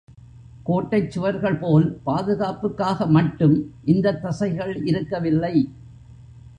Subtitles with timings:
[0.63, 3.55] கோட்டைச் சுவர்கள் போல் பாதுகாப்புக்காக மட்டும்
[3.85, 5.55] இந்தத்தசைகள் இருக்கவில்லை.